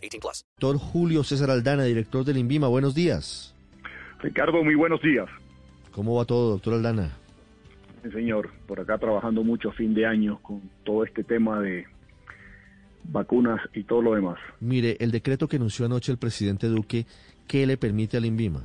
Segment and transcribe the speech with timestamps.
[0.00, 0.44] 18 plus.
[0.58, 2.68] Doctor Julio César Aldana, director del INVIMA.
[2.68, 3.54] Buenos días.
[4.20, 5.28] Ricardo, muy buenos días.
[5.92, 7.10] ¿Cómo va todo, doctor Aldana?
[8.02, 11.86] Sí, señor, por acá trabajando mucho a fin de año con todo este tema de
[13.04, 14.38] vacunas y todo lo demás.
[14.60, 17.06] Mire, el decreto que anunció anoche el presidente Duque,
[17.46, 18.62] ¿qué le permite al INVIMA?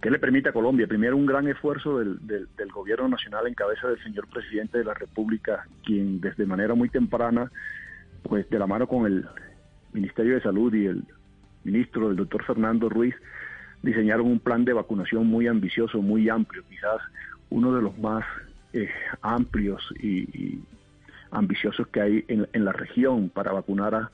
[0.00, 0.86] ¿Qué le permite a Colombia?
[0.86, 4.84] Primero, un gran esfuerzo del, del, del, gobierno nacional en cabeza del señor presidente de
[4.84, 7.50] la República, quien desde manera muy temprana,
[8.22, 9.26] pues de la mano con el
[9.96, 11.04] Ministerio de Salud y el
[11.64, 13.14] ministro, el doctor Fernando Ruiz,
[13.82, 17.00] diseñaron un plan de vacunación muy ambicioso, muy amplio, quizás
[17.50, 18.24] uno de los más
[18.72, 18.90] eh,
[19.22, 20.60] amplios y,
[21.32, 24.10] ambiciosos que hay en, la región para vacunar a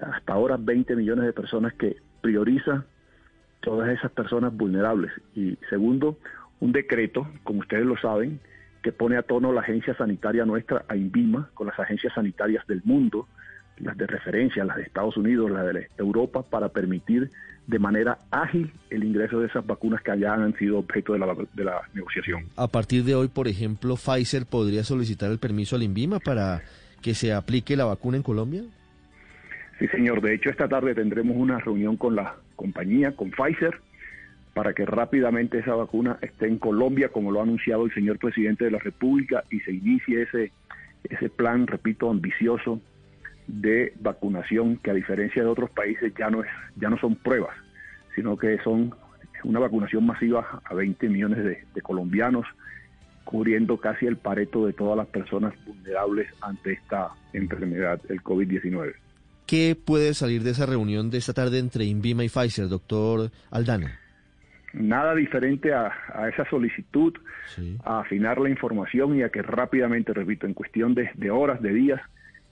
[0.00, 2.84] hasta ahora 20 millones de personas que prioriza
[3.60, 5.12] todas esas personas vulnerables.
[5.34, 6.18] Y segundo,
[6.60, 8.40] un decreto, como ustedes lo saben,
[8.82, 12.82] que pone a tono la agencia sanitaria nuestra, a INVIMA, con las agencias sanitarias del
[12.84, 13.28] mundo,
[13.78, 17.30] las de referencia, las de Estados Unidos, las de Europa, para permitir
[17.66, 21.34] de manera ágil el ingreso de esas vacunas que allá han sido objeto de la,
[21.54, 22.44] de la negociación.
[22.56, 26.62] A partir de hoy, por ejemplo, Pfizer podría solicitar el permiso al INVIMA para
[27.00, 28.62] que se aplique la vacuna en Colombia.
[29.78, 30.20] Sí, señor.
[30.20, 33.80] De hecho, esta tarde tendremos una reunión con la compañía, con Pfizer,
[34.52, 38.64] para que rápidamente esa vacuna esté en Colombia, como lo ha anunciado el señor presidente
[38.64, 40.52] de la República, y se inicie ese,
[41.08, 42.80] ese plan, repito, ambicioso
[43.46, 47.56] de vacunación, que a diferencia de otros países ya no, es, ya no son pruebas,
[48.14, 48.94] sino que son
[49.44, 52.46] una vacunación masiva a 20 millones de, de colombianos,
[53.24, 58.94] cubriendo casi el pareto de todas las personas vulnerables ante esta enfermedad, el COVID-19.
[59.46, 63.98] ¿Qué puede salir de esa reunión de esta tarde entre INVIMA y Pfizer, doctor Aldana?
[64.72, 67.14] Nada diferente a, a esa solicitud,
[67.54, 67.76] sí.
[67.84, 71.72] a afinar la información y a que rápidamente, repito, en cuestión de, de, horas, de
[71.72, 72.00] días,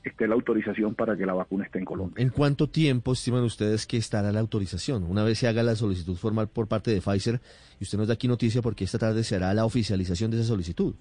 [0.05, 2.23] esté la autorización para que la vacuna esté en Colombia.
[2.23, 5.05] ¿En cuánto tiempo estiman ustedes que estará la autorización?
[5.05, 7.41] Una vez se haga la solicitud formal por parte de Pfizer,
[7.81, 10.47] y usted nos da aquí noticia porque esta tarde se hará la oficialización de esa
[10.47, 10.95] solicitud.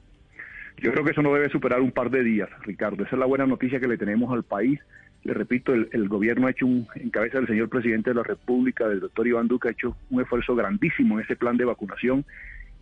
[0.77, 3.03] Yo creo que eso no debe superar un par de días, Ricardo.
[3.03, 4.79] Esa es la buena noticia que le tenemos al país
[5.23, 8.23] le repito, el, el, gobierno ha hecho un, en cabeza del señor presidente de la
[8.23, 12.25] República, del doctor Iván Duque, ha hecho un esfuerzo grandísimo en ese plan de vacunación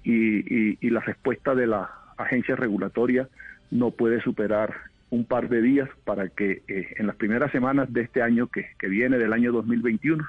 [0.03, 3.27] y, y, y la respuesta de la agencia regulatoria
[3.71, 4.73] no puede superar
[5.09, 8.67] un par de días para que eh, en las primeras semanas de este año que,
[8.79, 10.23] que viene, del año 2021,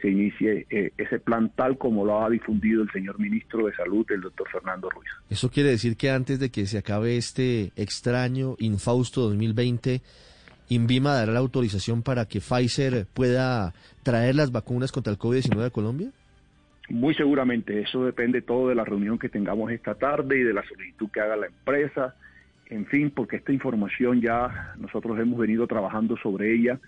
[0.00, 4.06] se inicie eh, ese plan tal como lo ha difundido el señor ministro de Salud,
[4.10, 5.08] el doctor Fernando Ruiz.
[5.28, 10.02] Eso quiere decir que antes de que se acabe este extraño, infausto 2020,
[10.70, 15.70] ¿Invima dará la autorización para que Pfizer pueda traer las vacunas contra el COVID-19 a
[15.70, 16.10] Colombia?
[16.90, 20.62] Muy seguramente, eso depende todo de la reunión que tengamos esta tarde y de la
[20.66, 22.14] solicitud que haga la empresa,
[22.70, 26.78] en fin, porque esta información ya nosotros hemos venido trabajando sobre ella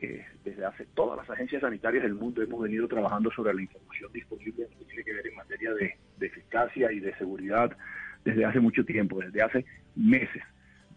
[0.00, 4.12] eh, desde hace todas las agencias sanitarias del mundo hemos venido trabajando sobre la información
[4.12, 7.76] disponible que tiene que ver en materia de, eficacia y de seguridad
[8.24, 9.64] desde hace mucho tiempo, desde hace
[9.96, 10.42] meses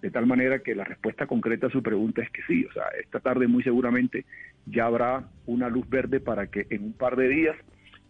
[0.03, 2.85] de tal manera que la respuesta concreta a su pregunta es que sí, o sea,
[2.99, 4.25] esta tarde muy seguramente
[4.65, 7.55] ya habrá una luz verde para que en un par de días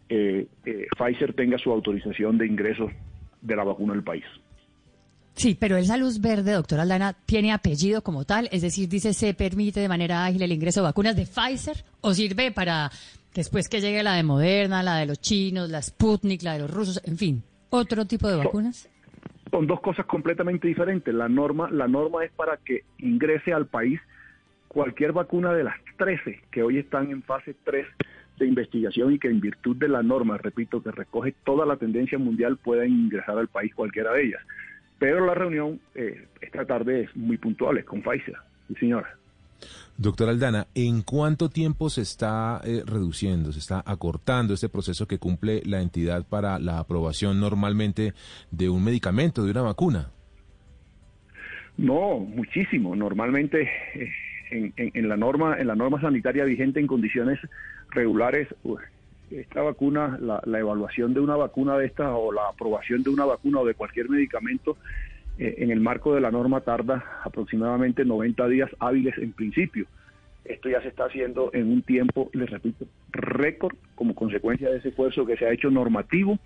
[0.07, 2.89] eh, eh, Pfizer tenga su autorización de ingreso
[3.41, 4.25] de la vacuna al país.
[5.41, 9.33] Sí, pero esa luz verde, doctor Aldana, tiene apellido como tal, es decir, dice se
[9.33, 12.91] permite de manera ágil el ingreso de vacunas de Pfizer o sirve para
[13.33, 16.69] después que llegue la de Moderna, la de los chinos, la Sputnik, la de los
[16.69, 18.87] rusos, en fin, otro tipo de vacunas
[19.49, 21.11] son dos cosas completamente diferentes.
[21.11, 23.99] La norma, la norma es para que ingrese al país
[24.67, 27.87] cualquier vacuna de las 13 que hoy están en fase 3
[28.37, 32.19] de investigación y que en virtud de la norma, repito, que recoge toda la tendencia
[32.19, 34.41] mundial, pueden ingresar al país cualquiera de ellas.
[35.01, 38.35] Pero la reunión eh, esta tarde es muy puntual, es con Pfizer,
[38.67, 39.17] sí señora.
[39.97, 45.17] Doctor Aldana, ¿en cuánto tiempo se está eh, reduciendo, se está acortando este proceso que
[45.17, 48.13] cumple la entidad para la aprobación normalmente
[48.51, 50.11] de un medicamento, de una vacuna?
[51.77, 52.95] No, muchísimo.
[52.95, 54.11] Normalmente eh,
[54.51, 57.39] en, en, en, la norma, en la norma sanitaria vigente en condiciones
[57.89, 58.47] regulares,
[59.31, 63.25] esta vacuna, la, la evaluación de una vacuna de esta o la aprobación de una
[63.25, 64.77] vacuna o de cualquier medicamento
[65.37, 69.87] en el marco de la norma tarda aproximadamente 90 días hábiles en principio.
[70.45, 74.89] Esto ya se está haciendo en un tiempo, les repito, récord como consecuencia de ese
[74.89, 76.37] esfuerzo que se ha hecho normativo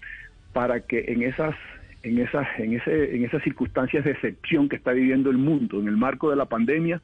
[0.53, 1.55] para que en esas
[2.03, 5.87] en esas en ese en esas circunstancias de excepción que está viviendo el mundo en
[5.87, 7.01] el marco de la pandemia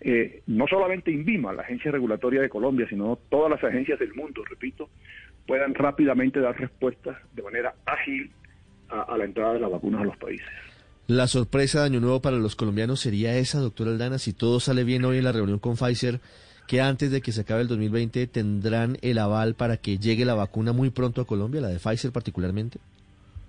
[0.00, 4.42] eh, no solamente INVIMA, la agencia regulatoria de Colombia, sino todas las agencias del mundo,
[4.48, 4.88] repito,
[5.46, 8.30] puedan rápidamente dar respuestas de manera ágil
[8.88, 10.46] a, a la entrada de las vacunas a los países.
[11.06, 14.82] La sorpresa de Año Nuevo para los colombianos sería esa, doctor Aldana, si todo sale
[14.82, 16.20] bien hoy en la reunión con Pfizer,
[16.66, 20.34] que antes de que se acabe el 2020 tendrán el aval para que llegue la
[20.34, 22.80] vacuna muy pronto a Colombia, la de Pfizer particularmente.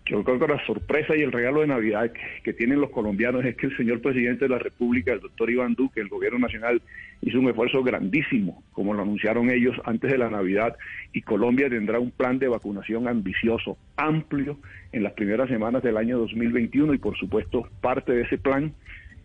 [0.09, 2.12] Yo creo que la sorpresa y el regalo de Navidad
[2.44, 5.74] que, tienen los colombianos es que el señor presidente de la República, el doctor Iván
[5.74, 6.81] Duque, el gobierno nacional,
[7.21, 10.77] hizo un esfuerzo grandísimo, como lo anunciaron ellos antes de la Navidad,
[11.12, 14.57] y Colombia tendrá un plan de vacunación ambicioso, amplio,
[14.92, 18.74] en las primeras semanas del año 2021 y por supuesto parte de ese plan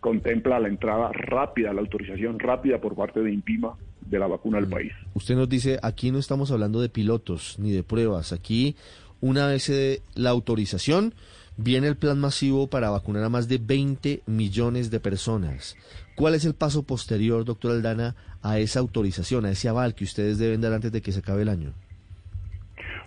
[0.01, 4.69] contempla la entrada rápida, la autorización rápida por parte de INPIMA de la vacuna al
[4.69, 4.93] país.
[5.15, 8.75] Usted nos dice, aquí no estamos hablando de pilotos ni de pruebas, aquí
[9.23, 11.15] una vez se dé la autorización,
[11.57, 15.77] viene el plan masivo para vacunar a más de 20 millones de personas.
[16.17, 20.39] ¿Cuál es el paso posterior, doctor Aldana, a esa autorización, a ese aval que ustedes
[20.39, 21.73] deben dar antes de que se acabe el año?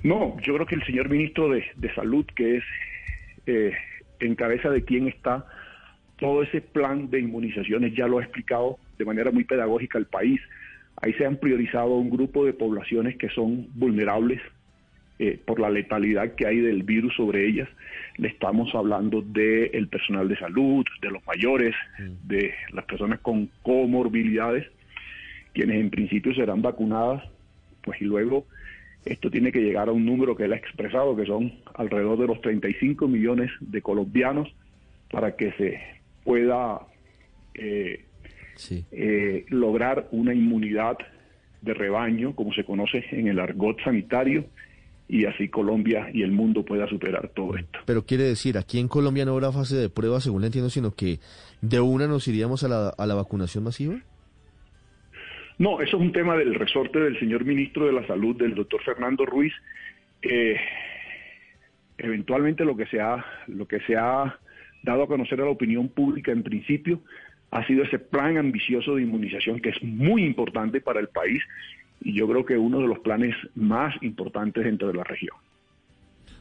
[0.03, 2.63] No, yo creo que el señor ministro de, de Salud, que es
[3.45, 3.73] eh,
[4.21, 5.45] en cabeza de quién está
[6.17, 10.39] todo ese plan de inmunizaciones, ya lo ha explicado de manera muy pedagógica al país.
[11.01, 14.39] Ahí se han priorizado un grupo de poblaciones que son vulnerables
[15.17, 17.69] eh, por la letalidad que hay del virus sobre ellas.
[18.17, 22.27] Le estamos hablando del el personal de salud, de los mayores, mm.
[22.27, 24.67] de las personas con comorbilidades,
[25.53, 27.23] quienes en principio serán vacunadas,
[27.81, 28.45] pues y luego
[29.06, 32.27] esto tiene que llegar a un número que él ha expresado, que son alrededor de
[32.27, 34.53] los 35 millones de colombianos,
[35.12, 35.79] para que se
[36.23, 36.81] pueda
[37.53, 38.03] eh,
[38.56, 38.83] sí.
[38.91, 40.97] eh, lograr una inmunidad
[41.62, 44.45] de rebaño, como se conoce en el argot sanitario,
[45.07, 47.79] y así Colombia y el mundo pueda superar todo esto.
[47.85, 50.95] Pero quiere decir, aquí en Colombia no habrá fase de prueba, según le entiendo, sino
[50.95, 51.19] que
[51.61, 53.95] de una nos iríamos a la, a la vacunación masiva.
[55.57, 58.81] No, eso es un tema del resorte del señor ministro de la Salud, del doctor
[58.83, 59.53] Fernando Ruiz.
[60.21, 60.57] Eh,
[61.97, 64.37] eventualmente lo que se ha lo que se ha
[64.83, 67.01] dado a conocer a la opinión pública en principio
[67.51, 71.41] ha sido ese plan ambicioso de inmunización que es muy importante para el país
[72.05, 75.35] y yo creo que uno de los planes más importantes dentro de la región.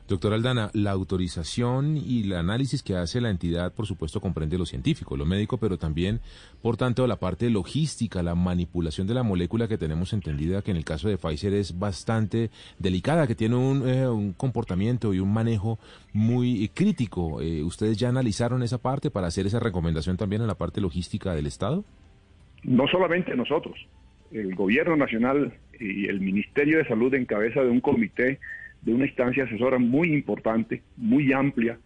[0.07, 4.67] Doctor Aldana, la autorización y el análisis que hace la entidad, por supuesto, comprende lo
[4.67, 6.21] científico, lo médico, pero también,
[6.61, 10.77] por tanto, la parte logística, la manipulación de la molécula que tenemos entendida que en
[10.77, 15.33] el caso de Pfizer es bastante delicada, que tiene un, eh, un comportamiento y un
[15.33, 15.79] manejo
[16.13, 17.41] muy crítico.
[17.41, 21.35] Eh, ¿Ustedes ya analizaron esa parte para hacer esa recomendación también en la parte logística
[21.35, 21.83] del Estado?
[22.63, 23.75] No solamente nosotros,
[24.35, 28.41] el Gobierno Nacional y el Ministerio de Salud en cabeza de un comité
[28.83, 31.79] de una instancia asesora muy importante, muy amplia,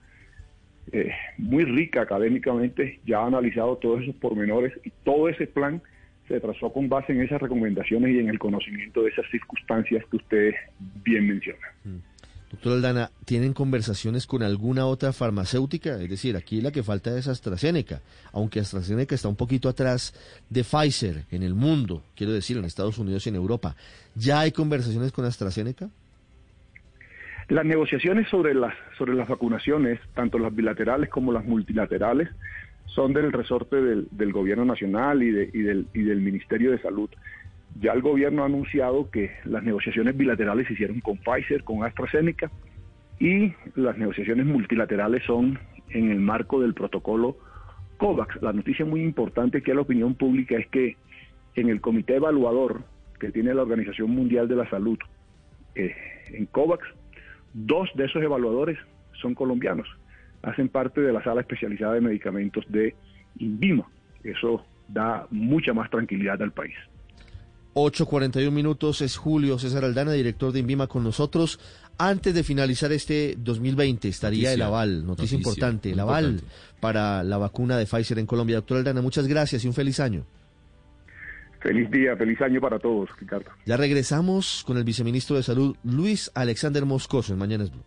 [0.90, 5.80] eh, muy rica académicamente, ya ha analizado todos esos pormenores y todo ese plan
[6.26, 10.16] se trazó con base en esas recomendaciones y en el conocimiento de esas circunstancias que
[10.16, 10.54] usted
[11.04, 11.66] bien menciona.
[11.84, 11.96] Mm.
[12.50, 16.00] Doctor Aldana, ¿tienen conversaciones con alguna otra farmacéutica?
[16.00, 18.00] Es decir, aquí la que falta es AstraZeneca,
[18.32, 20.14] aunque AstraZeneca está un poquito atrás
[20.48, 23.76] de Pfizer en el mundo, quiero decir, en Estados Unidos y en Europa.
[24.14, 25.90] ¿Ya hay conversaciones con AstraZeneca?
[27.48, 32.28] Las negociaciones sobre las, sobre las vacunaciones, tanto las bilaterales como las multilaterales,
[32.86, 36.80] son del resorte del, del Gobierno Nacional y, de, y, del, y del Ministerio de
[36.80, 37.10] Salud.
[37.80, 42.50] Ya el gobierno ha anunciado que las negociaciones bilaterales se hicieron con Pfizer, con AstraZeneca,
[43.20, 45.58] y las negociaciones multilaterales son
[45.90, 47.36] en el marco del protocolo
[47.96, 48.40] COVAX.
[48.42, 50.96] La noticia muy importante que a la opinión pública es que
[51.54, 52.82] en el comité evaluador
[53.18, 54.98] que tiene la Organización Mundial de la Salud,
[55.74, 55.94] eh,
[56.32, 56.86] en COVAX,
[57.54, 58.78] Dos de esos evaluadores
[59.20, 59.88] son colombianos,
[60.42, 62.94] hacen parte de la sala especializada de medicamentos de
[63.38, 63.86] INVIMA.
[64.22, 66.76] Eso da mucha más tranquilidad al país.
[67.78, 71.60] 8.41 minutos es Julio César Aldana, director de INVIMA con nosotros.
[71.96, 76.54] Antes de finalizar este 2020 estaría noticia, el aval, noticia, noticia importante, el aval importante.
[76.80, 78.56] para la vacuna de Pfizer en Colombia.
[78.56, 80.24] Doctor Aldana, muchas gracias y un feliz año.
[81.60, 83.50] Feliz día, feliz año para todos, Ricardo.
[83.66, 87.82] Ya regresamos con el viceministro de Salud, Luis Alexander Moscoso, en Mañanas Blue.